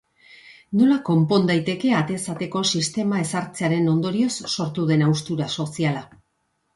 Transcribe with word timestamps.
Nola 0.77 0.95
konpondu 1.09 1.49
daiteke 1.49 1.91
atez 1.97 2.17
ateko 2.33 2.61
sistema 2.79 3.19
ezartzearen 3.25 3.91
ondorioz 3.91 4.31
sortu 4.55 4.87
den 4.93 5.05
haustura 5.09 5.51
soziala? 5.65 6.03